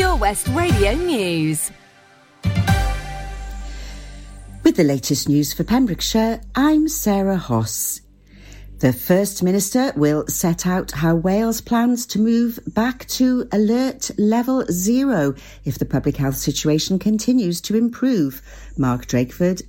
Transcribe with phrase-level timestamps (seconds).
[0.00, 1.70] Pure West Radio News.
[4.64, 8.00] With the latest news for Pembrokeshire, I'm Sarah Hoss.
[8.78, 14.64] The First Minister will set out how Wales plans to move back to alert level
[14.70, 15.34] zero
[15.66, 18.40] if the public health situation continues to improve.
[18.78, 19.60] Mark Drakeford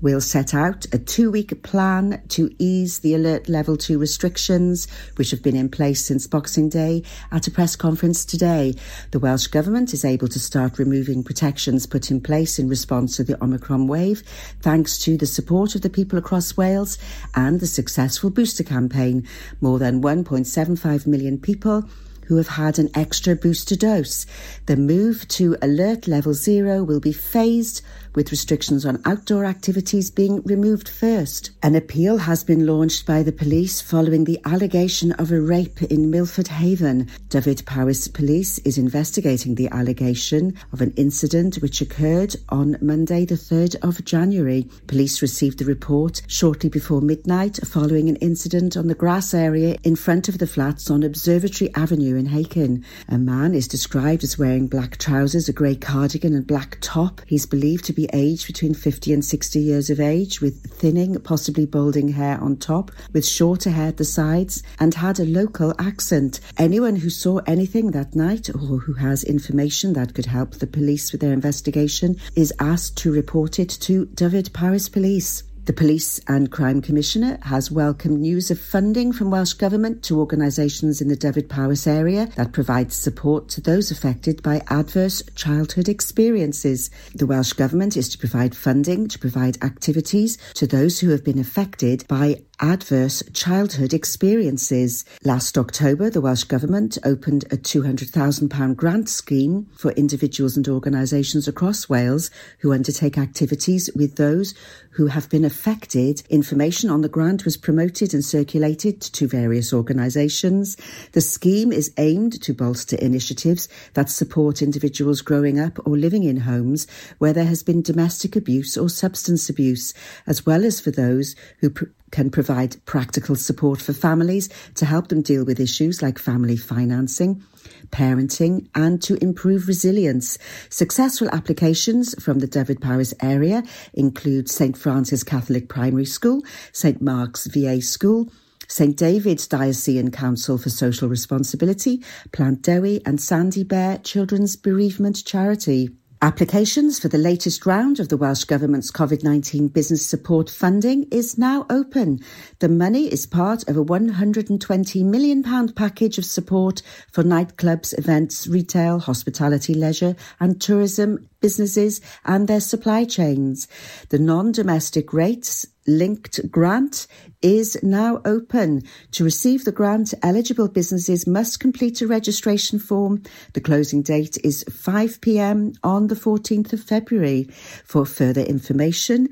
[0.00, 5.30] will set out a two week plan to ease the alert level 2 restrictions, which
[5.30, 8.74] have been in place since Boxing Day, at a press conference today.
[9.10, 13.24] The Welsh Government is able to start removing protections put in place in response to
[13.24, 14.22] the Omicron wave,
[14.60, 16.98] thanks to the support of the people across Wales
[17.34, 19.26] and the successful booster campaign.
[19.60, 21.88] More than 1.75 million people
[22.30, 24.24] who have had an extra booster dose.
[24.66, 27.82] The move to alert level zero will be phased
[28.14, 31.50] with restrictions on outdoor activities being removed first.
[31.62, 36.10] An appeal has been launched by the police following the allegation of a rape in
[36.10, 37.08] Milford Haven.
[37.28, 43.76] Dyfed-Powys Police is investigating the allegation of an incident which occurred on Monday, the 3rd
[43.82, 44.68] of January.
[44.86, 49.96] Police received the report shortly before midnight following an incident on the grass area in
[49.96, 52.84] front of the flats on Observatory Avenue in Hakin.
[53.08, 57.20] A man is described as wearing black trousers, a grey cardigan, and black top.
[57.26, 61.66] He's believed to be aged between 50 and 60 years of age, with thinning, possibly
[61.66, 66.40] balding hair on top, with shorter hair at the sides, and had a local accent.
[66.56, 71.12] Anyone who saw anything that night or who has information that could help the police
[71.12, 75.42] with their investigation is asked to report it to Dyfed-Powys Police.
[75.70, 81.00] The Police and Crime Commissioner has welcomed news of funding from Welsh Government to organisations
[81.00, 86.90] in the Dyfed-Powys area that provides support to those affected by adverse childhood experiences.
[87.14, 91.38] The Welsh Government is to provide funding to provide activities to those who have been
[91.38, 95.04] affected by adverse childhood experiences.
[95.24, 101.88] Last October, the Welsh Government opened a £200,000 grant scheme for individuals and organisations across
[101.88, 104.54] Wales who undertake activities with those
[104.90, 106.22] who have been affected.
[106.28, 110.76] Information on the grant was promoted and circulated to various organisations.
[111.12, 116.38] The scheme is aimed to bolster initiatives that support individuals growing up or living in
[116.38, 116.86] homes
[117.18, 119.94] where there has been domestic abuse or substance abuse,
[120.26, 125.08] as well as for those who pr- can provide practical support for families to help
[125.08, 127.42] them deal with issues like family financing,
[127.90, 130.38] parenting, and to improve resilience.
[130.68, 133.62] Successful applications from the Dyfed-Powys area
[133.94, 138.30] include St Francis Catholic Primary School, St Mark's VA School,
[138.68, 145.90] St David's Diocesan Council for Social Responsibility, Plant Dewi, and Sandy Bear Children's Bereavement Charity.
[146.22, 151.38] Applications for the latest round of the Welsh Government's COVID 19 business support funding is
[151.38, 152.20] now open.
[152.58, 158.98] The money is part of a £120 million package of support for nightclubs, events, retail,
[158.98, 163.66] hospitality, leisure, and tourism businesses and their supply chains.
[164.10, 167.06] The non domestic rates linked grant
[167.42, 168.82] is now open.
[169.12, 173.22] To receive the grant, eligible businesses must complete a registration form.
[173.52, 177.48] The closing date is 5 pm on the 14th of February.
[177.84, 179.28] For further information,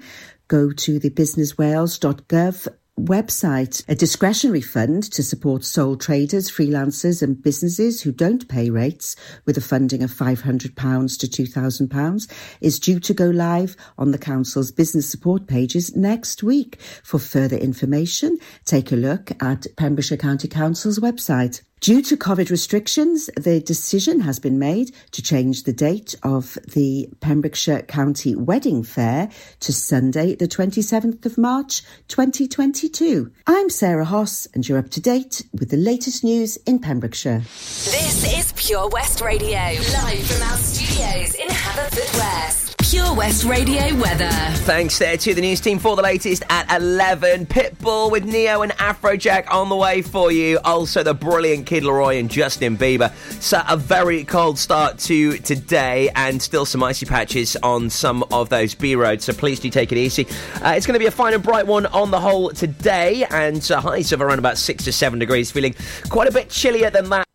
[0.48, 8.02] go to the businesswales.gov website a discretionary fund to support sole traders, freelancers and businesses
[8.02, 9.14] who don't pay rates
[9.46, 14.72] with a funding of £500 to £2,000 is due to go live on the Council's
[14.72, 16.80] business support pages next week.
[17.02, 21.62] For further information, take a look at Pembrokeshire County Council's website.
[21.80, 27.08] Due to COVID restrictions, the decision has been made to change the date of the
[27.20, 29.28] Pembrokeshire County Wedding Fair
[29.60, 33.30] to Sunday, the 27th of March 2022.
[33.46, 37.40] I'm Sarah Hoss, and you're up to date with the latest news in Pembrokeshire.
[37.40, 42.67] This is Pure West Radio, live from our studios in Haverfordwest.
[42.90, 44.30] Pure West Radio weather.
[44.64, 47.44] Thanks there to the news team for the latest at 11.
[47.44, 50.58] Pitbull with Ne-Yo and Afrojack on the way for you.
[50.64, 53.12] Also, the brilliant Kid Laroi and Justin Bieber.
[53.42, 58.48] So, a very cold start to today and still some icy patches on some of
[58.48, 59.26] those B roads.
[59.26, 60.26] So, please do take it easy.
[60.62, 63.70] Uh, it's going to be a fine and bright one on the whole today and
[63.70, 65.74] uh, highs of around about 6 to 7 degrees, feeling
[66.08, 67.27] quite a bit chillier than that.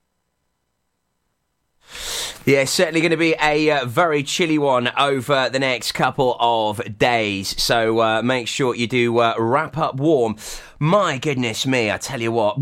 [2.46, 6.82] Yeah, certainly going to be a uh, very chilly one over the next couple of
[6.98, 7.62] days.
[7.62, 10.36] So uh, make sure you do uh, wrap up warm.
[10.84, 12.58] My goodness me, I tell you what,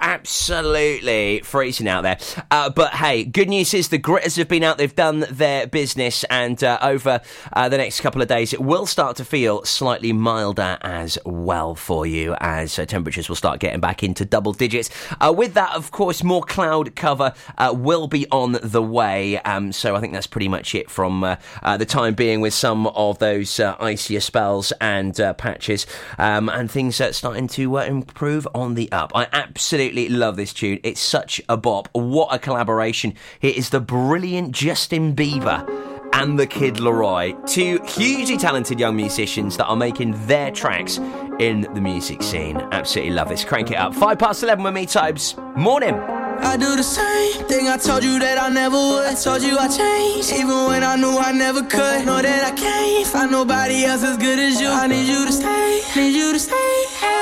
[0.00, 2.16] absolutely freezing out there.
[2.50, 6.24] Uh, but hey, good news is the gritters have been out, they've done their business,
[6.30, 7.20] and uh, over
[7.52, 11.74] uh, the next couple of days, it will start to feel slightly milder as well
[11.74, 14.88] for you as uh, temperatures will start getting back into double digits.
[15.20, 19.38] Uh, with that, of course, more cloud cover uh, will be on the way.
[19.40, 21.36] Um, so I think that's pretty much it from
[21.76, 25.86] the time being with some of those icier spells and patches
[26.16, 29.12] um, and things starting to uh, improve on the up.
[29.14, 30.80] I absolutely love this tune.
[30.82, 31.88] It's such a bop.
[31.92, 33.14] What a collaboration.
[33.40, 35.66] It is the brilliant Justin Bieber
[36.12, 40.98] and the Kid LAROI, two hugely talented young musicians that are making their tracks
[41.38, 42.56] in the music scene.
[42.72, 43.44] Absolutely love this.
[43.44, 43.94] Crank it up.
[43.94, 45.36] Five past 11 with me, Tobes.
[45.56, 45.94] Morning.
[46.42, 49.06] I do the same thing I told you that I never would.
[49.06, 52.06] I told you I changed, even when I knew I never could.
[52.06, 54.68] Know that I can't find nobody else as good as you.
[54.68, 56.54] I need you to stay, need you to stay.
[56.54, 57.19] I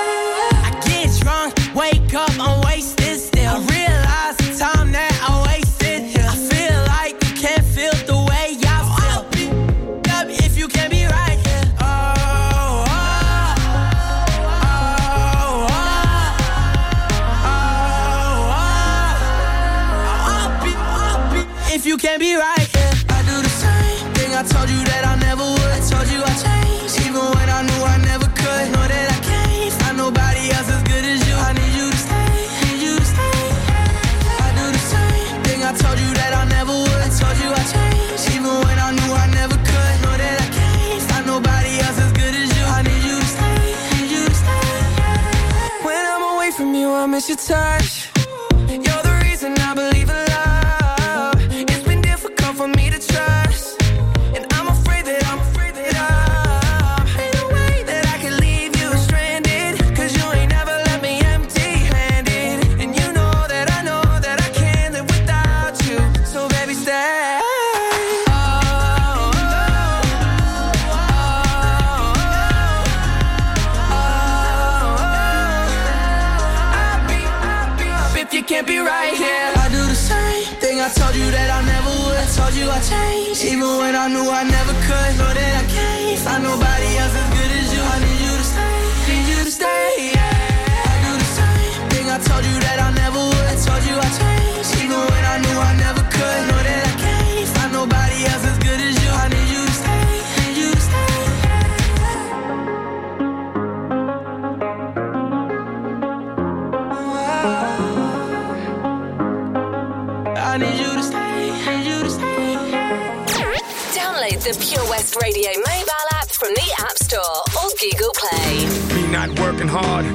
[114.49, 117.21] the Pure West Radio mobile app from the App Store
[117.61, 118.65] or Google Play.
[118.97, 120.07] Me not working hard.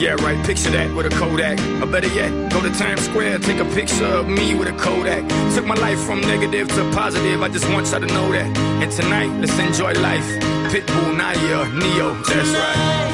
[0.00, 0.38] Yeah, right.
[0.46, 1.58] Picture that with a Kodak.
[1.82, 5.28] Or better yet, go to Times Square, take a picture of me with a Kodak.
[5.54, 7.42] Took my life from negative to positive.
[7.42, 8.56] I just want y'all to know that.
[8.80, 10.28] And tonight, let's enjoy life.
[10.70, 12.14] Pitbull, Nadia, Ne-Yo.
[12.14, 13.10] That's right.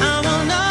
[0.00, 0.69] I want all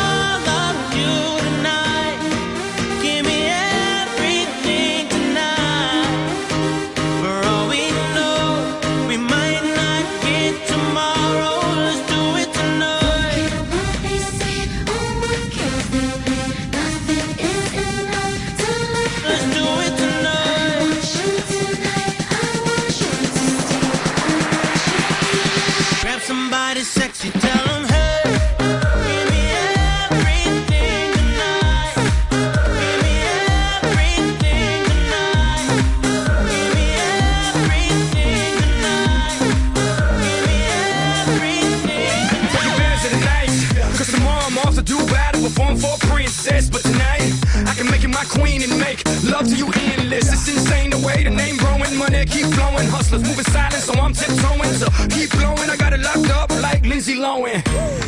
[49.29, 50.31] love to you endless.
[50.33, 52.87] It's insane the way the name growing, money keep flowing.
[52.87, 54.73] Hustlers moving silent, so I'm tiptoeing.
[54.73, 57.63] So keep blowing, I got it locked up like Lindsay Lohan.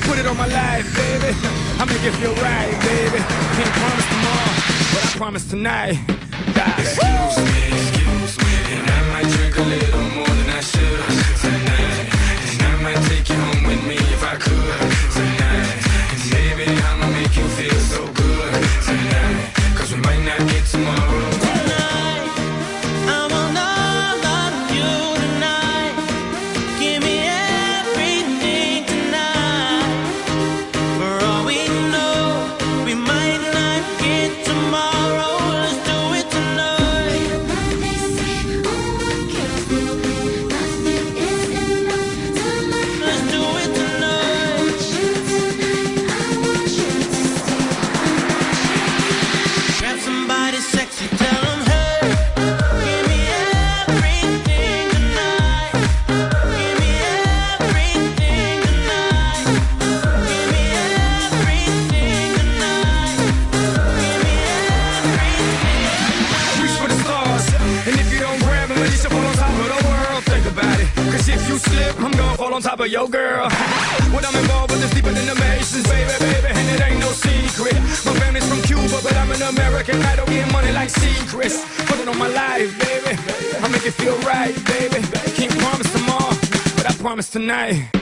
[0.07, 1.31] Put it on my life, baby.
[1.79, 3.19] I'ma give you a ride, baby.
[3.57, 4.53] Can't promise tomorrow,
[4.93, 5.97] but I promise tonight.
[6.77, 11.10] Excuse me, excuse me, and I might drink a little more than I should
[87.41, 88.00] tonight,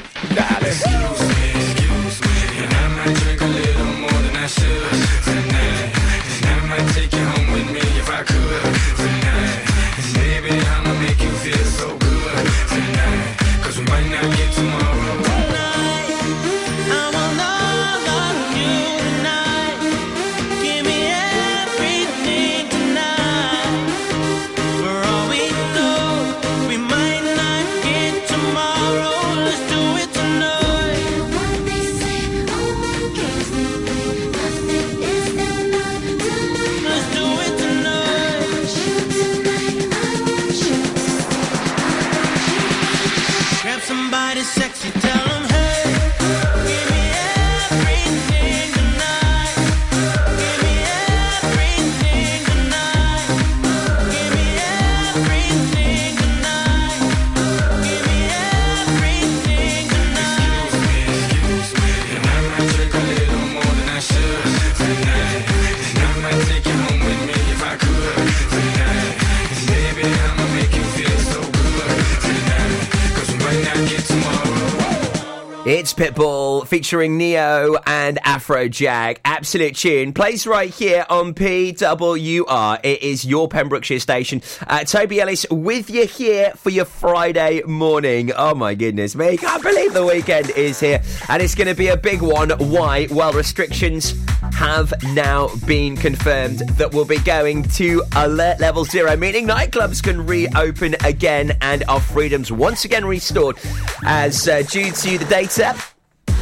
[75.79, 79.19] It's Pitbull featuring Ne-Yo and Afrojack.
[79.23, 80.11] Absolute tune.
[80.11, 82.79] Plays right here on PWR.
[82.83, 84.41] It is your Pembrokeshire station.
[84.67, 88.33] Uh, Toby Ellis with you here for your Friday morning.
[88.35, 89.37] Oh my goodness me.
[89.37, 91.01] Can't believe the weekend is here.
[91.29, 92.49] And it's going to be a big one.
[92.49, 93.07] Why?
[93.09, 94.13] Well, restrictions
[94.59, 100.25] have now been confirmed that we'll be going to alert level zero, meaning nightclubs can
[100.25, 103.57] reopen again and our freedoms once again restored.
[104.03, 105.73] As uh, due to the data,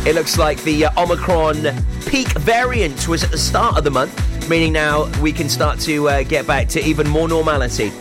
[0.08, 1.64] it looks like the uh, Omicron
[2.06, 6.08] peak variant was at the start of the month, meaning now we can start to
[6.08, 7.92] uh, get back to even more normality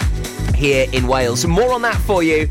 [0.55, 1.45] here in Wales.
[1.45, 2.49] More on that for you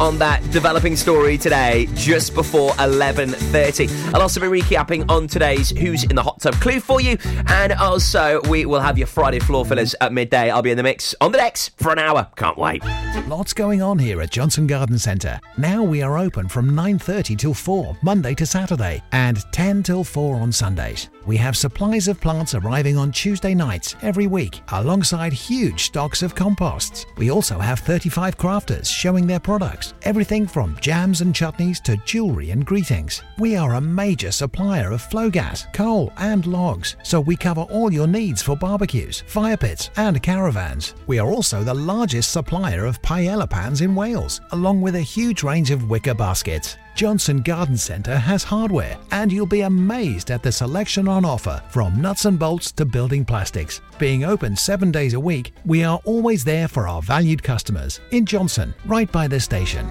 [0.00, 6.04] on that developing story today just before 11.30 i'll also be recapping on today's who's
[6.04, 7.16] in the hot tub clue for you
[7.48, 10.82] and also we will have your friday floor fillers at midday i'll be in the
[10.82, 12.82] mix on the decks for an hour can't wait
[13.26, 15.38] Lots going on here at Johnston Garden Centre.
[15.58, 20.36] Now we are open from 9:30 till 4 Monday to Saturday and 10 till 4
[20.36, 21.10] on Sundays.
[21.26, 26.34] We have supplies of plants arriving on Tuesday nights every week alongside huge stocks of
[26.34, 27.04] composts.
[27.18, 32.50] We also have 35 crafters showing their products, everything from jams and chutneys to jewellery
[32.50, 33.22] and greetings.
[33.38, 38.06] We are a major supplier of Flogas, coal and logs, so we cover all your
[38.06, 40.94] needs for barbecues, fire pits and caravans.
[41.06, 45.42] We are also the largest supplier of paella pans in Wales, along with a huge
[45.42, 46.76] range of wicker baskets.
[46.98, 52.02] Johnston Garden Centre has hardware, and you'll be amazed at the selection on offer from
[52.02, 53.80] nuts and bolts to building plastics.
[54.00, 58.26] Being open seven days a week, we are always there for our valued customers in
[58.26, 59.88] Johnston, right by the station.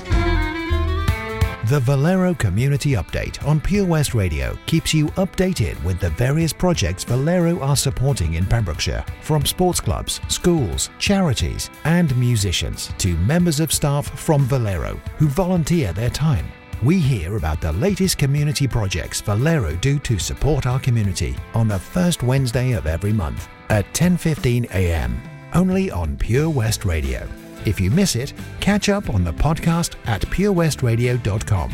[1.70, 7.06] The Valero Community Update on Pure West Radio keeps you updated with the various projects
[7.06, 13.72] Valero are supporting in Pembrokeshire, from sports clubs, schools, charities, and musicians to members of
[13.72, 16.46] staff from Valero who volunteer their time.
[16.84, 21.80] We hear about the latest community projects Valero do to support our community on the
[21.80, 25.20] first Wednesday of every month at 10:15 a.m.
[25.54, 27.28] only on Pure West Radio.
[27.66, 31.72] If you miss it, catch up on the podcast at purewestradio.com.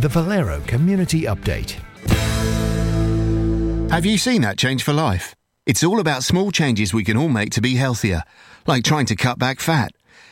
[0.00, 1.76] The Valero Community Update.
[3.90, 5.34] Have you seen that change for life?
[5.66, 8.24] It's all about small changes we can all make to be healthier,
[8.66, 9.92] like trying to cut back fat.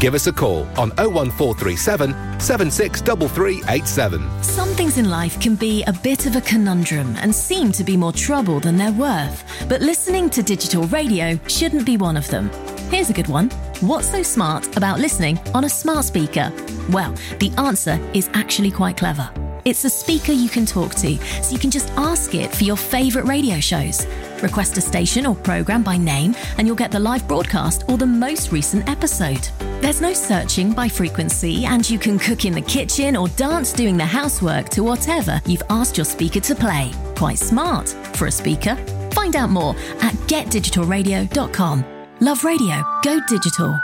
[0.00, 4.42] Give us a call on 01437 763387.
[4.44, 7.96] Some things in life can be a bit of a conundrum and seem to be
[7.96, 9.42] more trouble than they're worth.
[9.68, 12.48] But listening to digital radio shouldn't be one of them.
[12.90, 13.50] Here's a good one.
[13.80, 16.52] What's so smart about listening on a smart speaker?
[16.90, 19.28] Well, the answer is actually quite clever.
[19.64, 22.76] It's a speaker you can talk to, so you can just ask it for your
[22.76, 24.06] favourite radio shows.
[24.44, 28.06] Request a station or programme by name, and you'll get the live broadcast or the
[28.06, 29.48] most recent episode.
[29.80, 33.96] There's no searching by frequency, and you can cook in the kitchen or dance doing
[33.96, 36.90] the housework to whatever you've asked your speaker to play.
[37.16, 38.74] Quite smart for a speaker.
[39.12, 41.84] Find out more at getdigitalradio.com.
[42.20, 43.78] Love radio, go digital.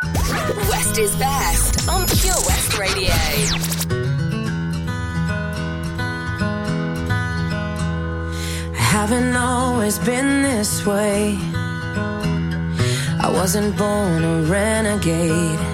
[0.68, 3.14] West is best on Pure West Radio.
[8.72, 11.38] I haven't always been this way.
[13.20, 15.73] I wasn't born a renegade.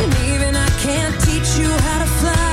[0.00, 2.52] And even I can't teach you how to fly,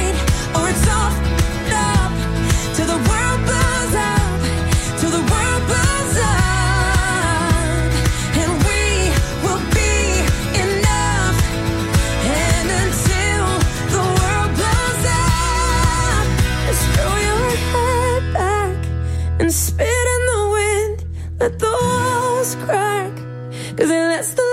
[21.41, 23.15] Let the walls crack,
[23.75, 24.50] cause it lets the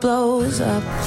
[0.00, 0.97] blows up.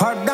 [0.00, 0.24] Hard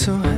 [0.00, 0.29] said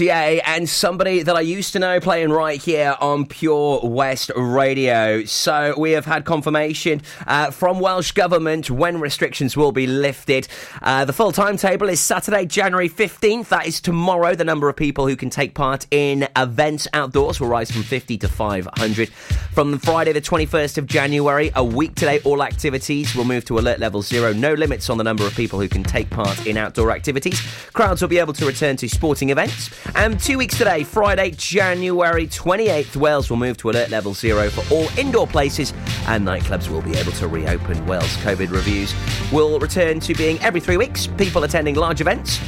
[0.00, 5.24] And somebody that I used to know playing right here on Pure West Radio.
[5.24, 10.46] So we have had confirmation uh, from Welsh Government when restrictions will be lifted.
[10.88, 13.48] Uh, the full timetable is Saturday, January 15th.
[13.48, 14.34] That is tomorrow.
[14.34, 18.16] The number of people who can take part in events outdoors will rise from 50
[18.16, 19.10] to 500.
[19.52, 23.80] From Friday, the 21st of January, a week today, all activities will move to alert
[23.80, 24.32] level zero.
[24.32, 27.38] No limits on the number of people who can take part in outdoor activities.
[27.74, 29.68] Crowds will be able to return to sporting events.
[29.94, 34.64] And two weeks today, Friday, January 28th, Wales will move to alert level zero for
[34.74, 35.74] all indoor places,
[36.06, 37.86] and nightclubs will be able to reopen.
[37.86, 38.94] Wales COVID reviews
[39.30, 41.06] will return to being every three weeks.
[41.06, 42.40] People attending large events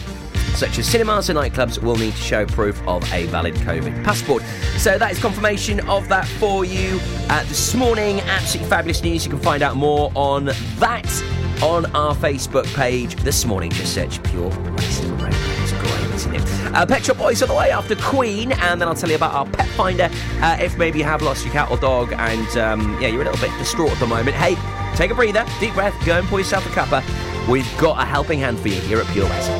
[0.54, 4.42] such as cinemas and nightclubs will need to show proof of a valid COVID passport.
[4.76, 6.98] So that is confirmation of that for you
[7.30, 8.20] uh, this morning.
[8.20, 9.24] Absolutely fabulous news.
[9.24, 10.46] You can find out more on
[10.78, 11.22] that
[11.62, 13.70] on our Facebook page this morning.
[13.70, 15.28] Just search Pure West Radio.
[15.62, 16.74] It's great, isn't it?
[16.74, 19.34] Uh, Pet Shop Boys on the way after Queen, and then I'll tell you about
[19.34, 20.10] our pet finder.
[20.40, 23.24] Uh, if maybe you have lost your cat or dog, and um, yeah, you're a
[23.24, 24.36] little bit distraught at the moment.
[24.36, 24.56] Hey,
[24.96, 27.02] take a breather, deep breath, go and pour yourself a cuppa.
[27.50, 29.50] We've got a helping hand for you here at Pure West.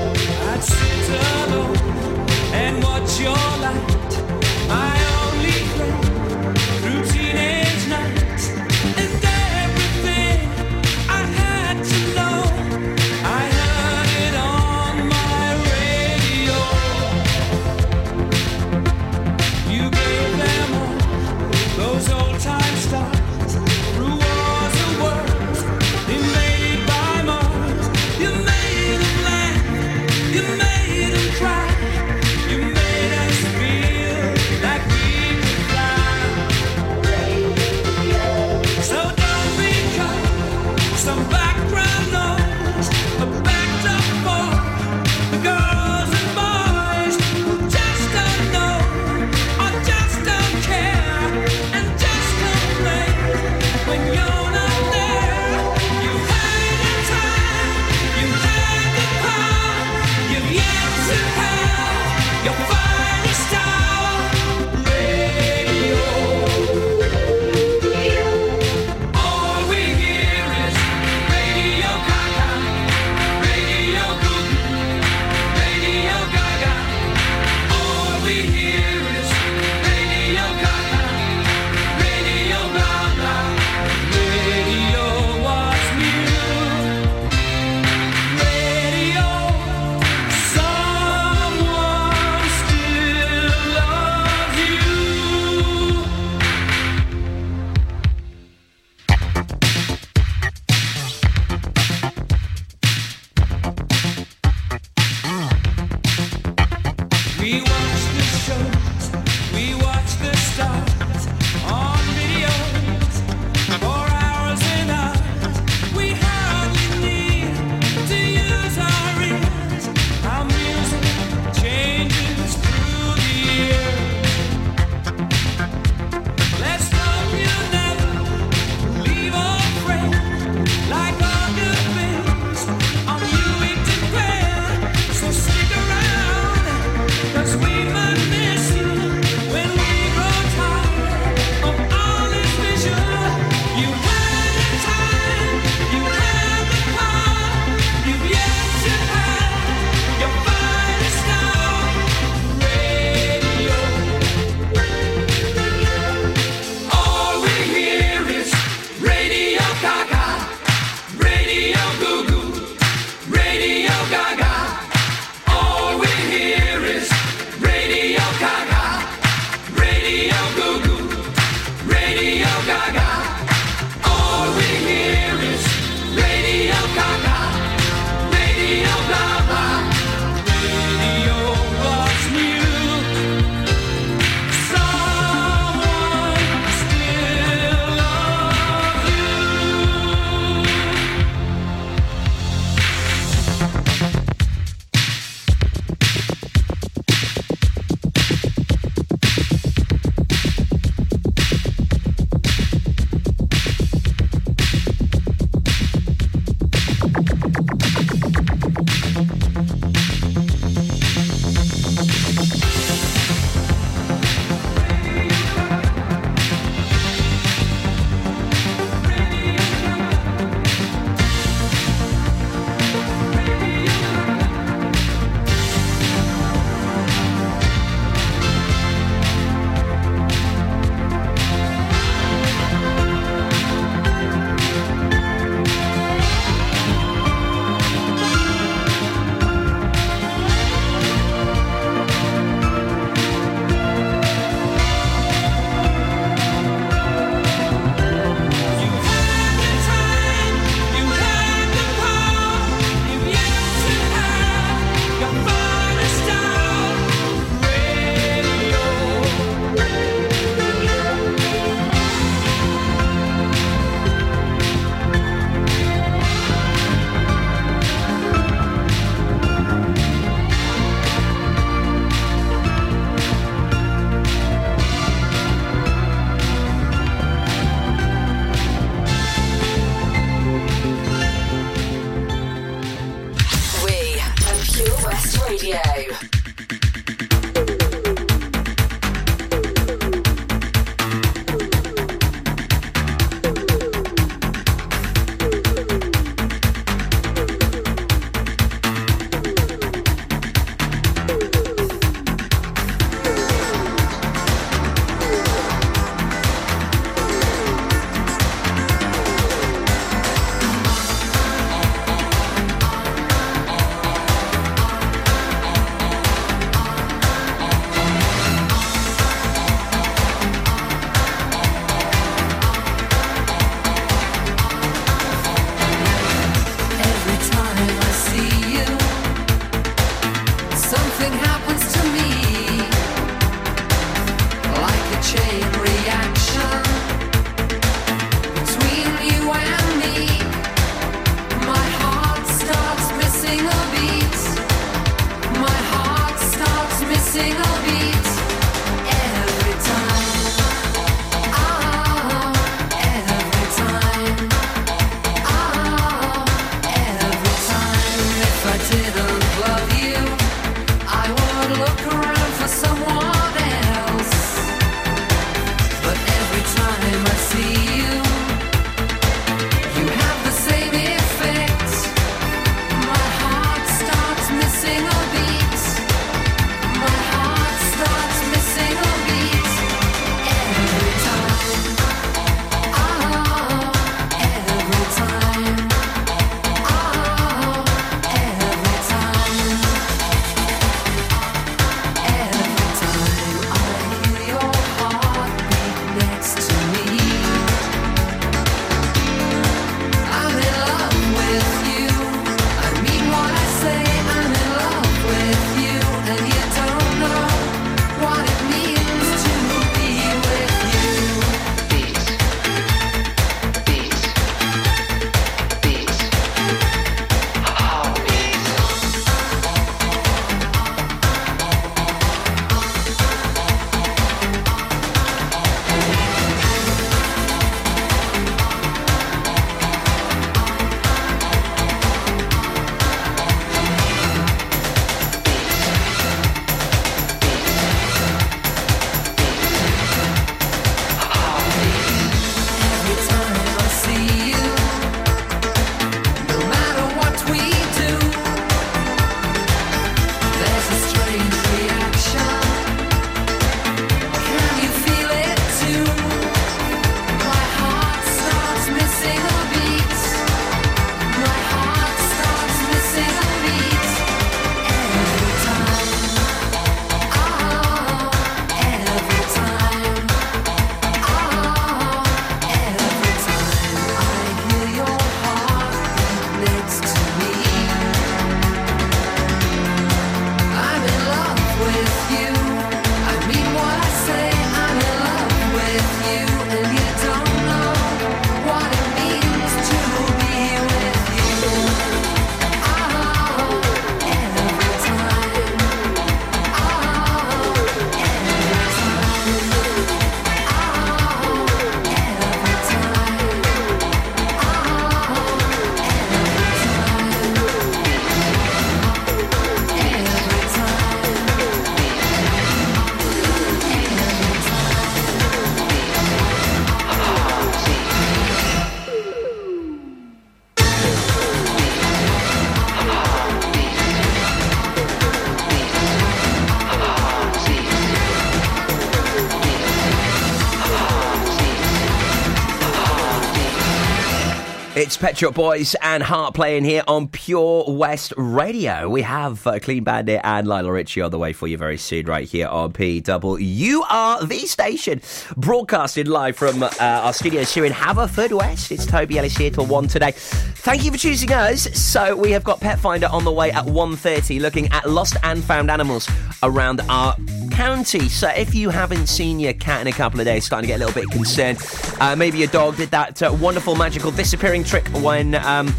[535.01, 539.09] It's Pet Shop Boys and Heart playing here on Pure West Radio.
[539.09, 542.27] We have uh, Clean Bandit and Lila Ritchie on the way for you very soon,
[542.27, 543.57] right here on PW.
[543.61, 545.23] You are the station,
[545.57, 548.93] broadcasting live from uh, our studios here in Haverfordwest.
[548.93, 550.33] It's Toby Ellis here till 1 today.
[550.33, 551.83] Thank you for choosing us.
[551.99, 555.65] So we have got Pet Finder on the way at 1.30, looking at lost and
[555.65, 556.29] found animals
[556.63, 557.35] around our
[557.71, 558.29] county.
[558.29, 561.01] So if you haven't seen your cat in a couple of days, starting to get
[561.01, 561.79] a little bit concerned,
[562.21, 565.95] uh, maybe your dog did that uh, wonderful magical disappearing trick when um,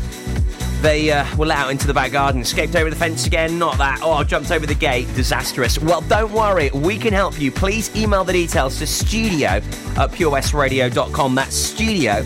[0.82, 3.78] they uh, were let out into the back garden, escaped over the fence again, not
[3.78, 5.80] that, oh, jumped over the gate, disastrous.
[5.80, 7.54] Well, don't worry, we can help you.
[7.54, 11.36] Please email the details to studio at purewestradio.com.
[11.36, 12.26] That's studio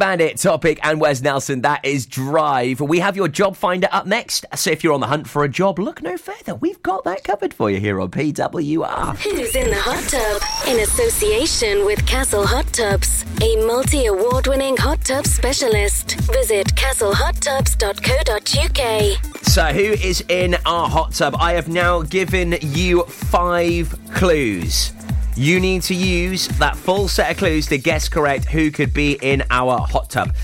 [0.00, 1.60] Bandit, Topic, and Wes Nelson.
[1.60, 2.80] That is Drive.
[2.80, 4.46] We have your job finder up next.
[4.54, 6.54] So if you're on the hunt for a job, look no further.
[6.54, 9.18] We've got that covered for you here on PWR.
[9.18, 10.40] Who's in the hot tub?
[10.68, 16.12] In association with Castle Hot Tubs, a multi award winning hot tub specialist.
[16.32, 19.44] Visit castlehottubs.co.uk.
[19.44, 21.36] So, who is in our hot tub?
[21.38, 24.94] I have now given you five clues.
[25.36, 29.18] You need to use that full set of clues to guess correct who could be
[29.22, 30.34] in our hot tub.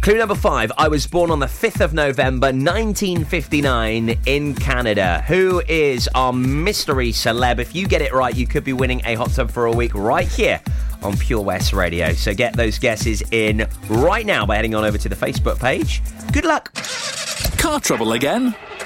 [0.00, 5.24] Clue number five I was born on the 5th of November 1959 in Canada.
[5.26, 7.58] Who is our mystery celeb?
[7.58, 9.94] If you get it right, you could be winning a hot tub for a week
[9.94, 10.60] right here
[11.02, 12.12] on Pure West Radio.
[12.12, 16.02] So get those guesses in right now by heading on over to the Facebook page.
[16.32, 16.72] Good luck.
[17.58, 18.54] Car trouble again?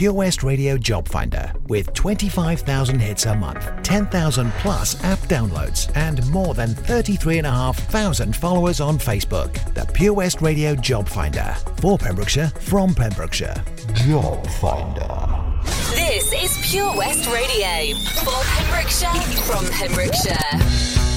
[0.00, 6.26] Pure West Radio Job Finder with 25,000 hits a month, 10,000 plus app downloads, and
[6.30, 9.52] more than 33,500 followers on Facebook.
[9.74, 13.62] The Pure West Radio Job Finder for Pembrokeshire from Pembrokeshire.
[13.92, 15.36] Job Finder.
[15.94, 17.94] This is Pure West Radio
[18.24, 21.09] for Pembrokeshire from Pembrokeshire.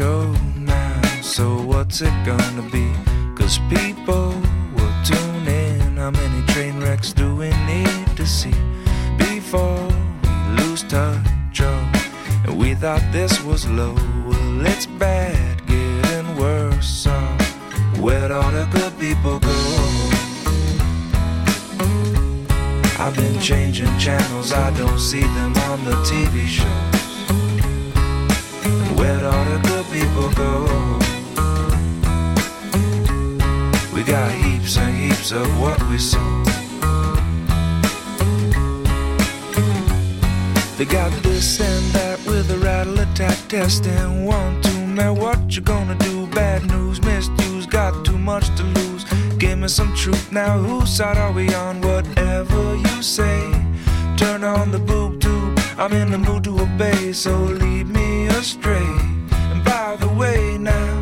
[0.00, 1.20] Show now.
[1.20, 2.88] So what's it gonna be?
[3.38, 4.28] Cause people
[4.74, 5.98] will tune in.
[6.02, 8.58] How many train wrecks do we need to see
[9.18, 9.84] before
[10.22, 11.60] we lose touch?
[11.60, 11.92] Oh,
[12.46, 13.94] and we thought this was low.
[14.26, 16.88] Well, it's bad, getting worse.
[17.04, 17.14] So
[18.02, 19.58] where'd all the good people go?
[23.04, 26.99] I've been changing channels, I don't see them on the TV shows.
[29.00, 30.52] Where'd all the good people go?
[33.94, 36.18] We got heaps and heaps of what we sow.
[40.76, 45.56] They got this and that with a rattle attack test and one, two, man, what
[45.56, 46.26] you gonna do?
[46.26, 49.04] Bad news, misused, got too much to lose.
[49.38, 51.80] Give me some truth now, whose side are we on?
[51.80, 53.50] Whatever you say,
[54.18, 55.58] turn on the boob tube.
[55.78, 57.99] I'm in the mood to obey, so lead me
[58.40, 58.90] astray.
[59.52, 61.00] And by the way, now,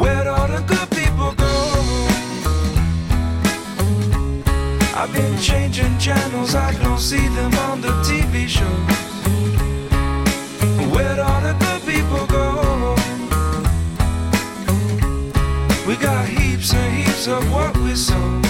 [0.00, 1.54] where'd all the good people go?
[4.96, 8.96] I've been changing channels, I don't see them on the TV shows.
[10.94, 12.46] Where'd all the good people go?
[15.86, 18.41] We got heaps and heaps of what we sow.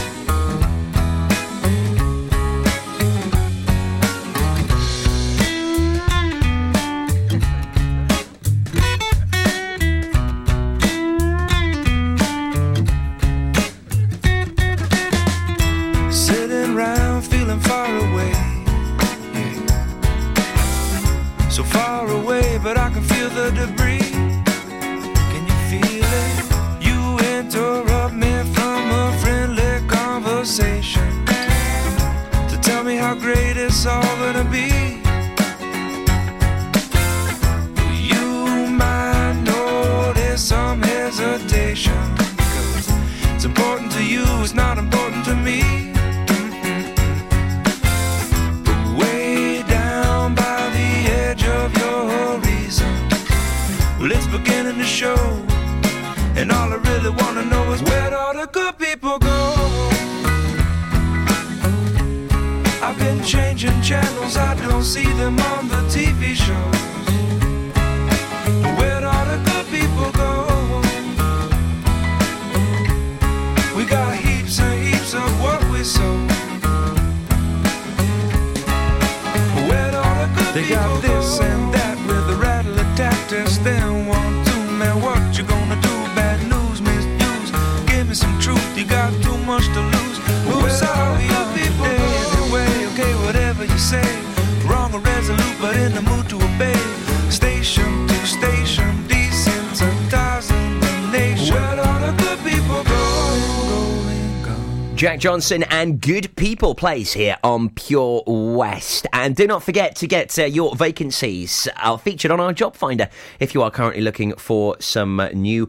[105.03, 109.05] Jack Johnson and Good People Place here on Pure West.
[109.13, 113.09] And do not forget to get uh, your vacancies uh, featured on our job finder
[113.41, 115.69] if you are currently looking for some uh, new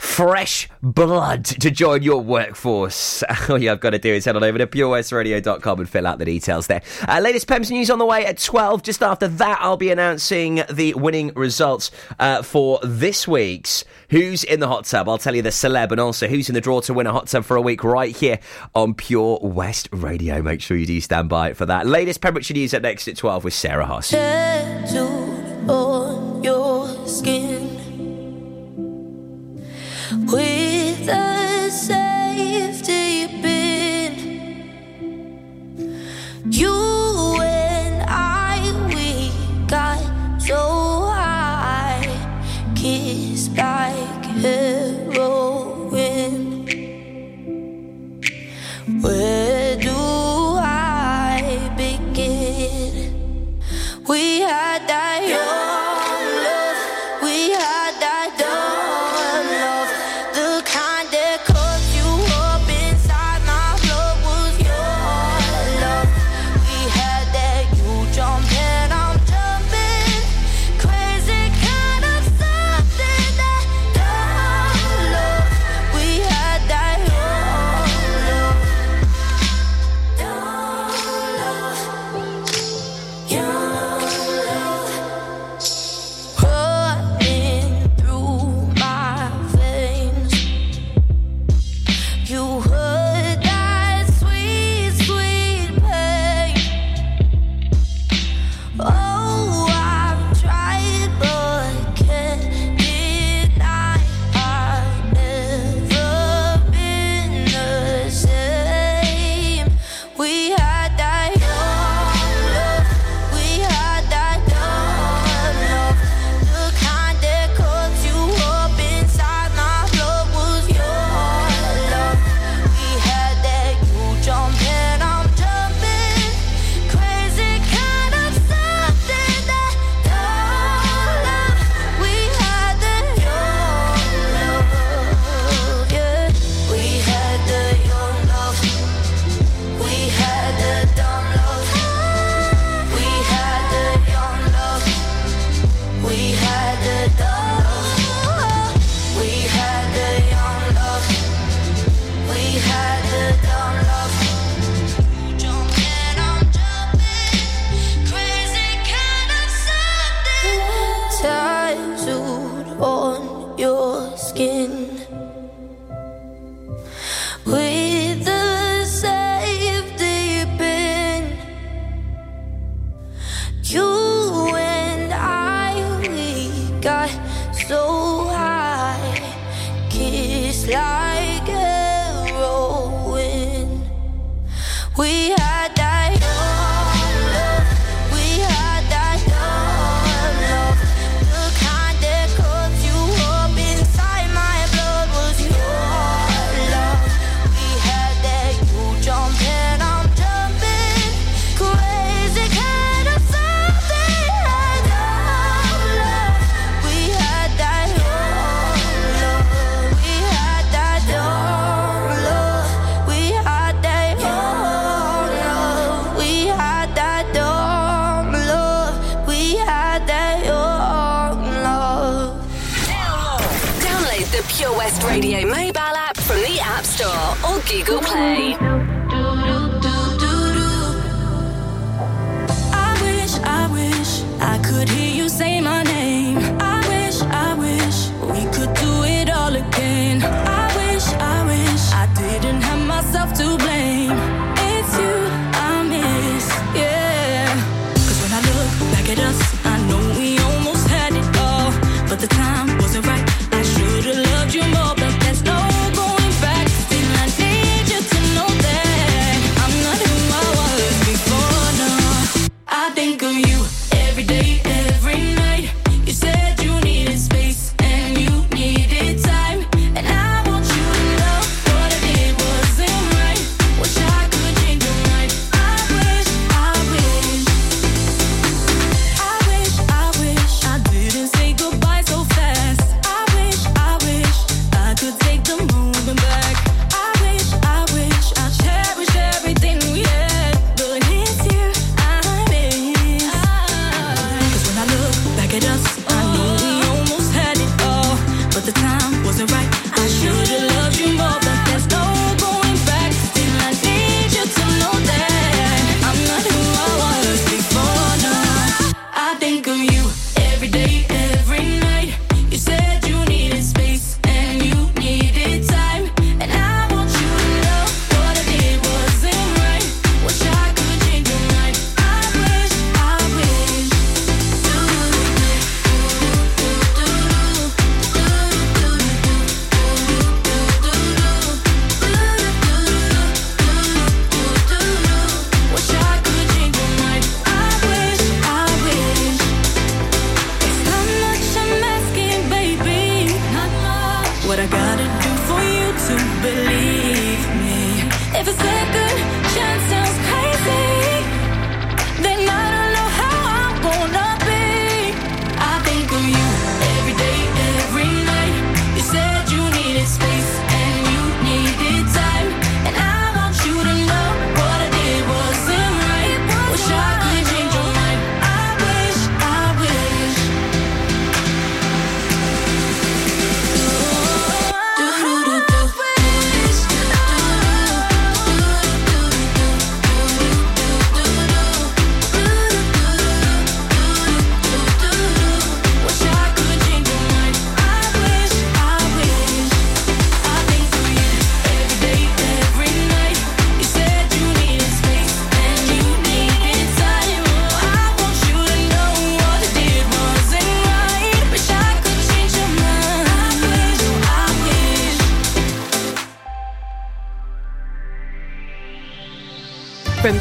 [0.00, 3.22] fresh blood to join your workforce.
[3.50, 6.18] All you have got to do is head on over to purewestradio.com and fill out
[6.18, 6.80] the details there.
[7.06, 8.82] Uh, latest PEMS news on the way at 12.
[8.82, 14.58] Just after that, I'll be announcing the winning results uh, for this week's Who's in
[14.58, 15.08] the Hot Tub.
[15.08, 17.28] I'll tell you the celeb and also who's in the draw to win a hot
[17.28, 18.40] tub for a week right here
[18.74, 20.42] on Pure West Radio.
[20.42, 21.86] Make sure you do stand by for that.
[21.86, 24.10] Latest Pembrokeshire news at next at 12 with Sarah Hoss.
[24.10, 27.69] tattooed on your skin
[30.32, 34.14] with the safety pin.
[36.48, 38.60] You and I,
[38.94, 39.32] we
[39.66, 39.98] got
[40.40, 42.06] so high,
[42.76, 45.46] kissed like heroin.
[49.02, 49.96] Where do
[50.62, 53.60] I begin?
[54.06, 55.89] We had that.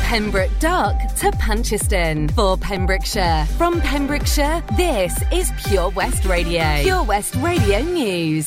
[0.09, 2.29] Pembroke Dock to Puncheston.
[2.29, 6.81] For Pembrokeshire, from Pembrokeshire, this is Pure West Radio.
[6.81, 8.37] Pure West Radio News.